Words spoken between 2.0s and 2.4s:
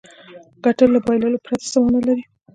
لري.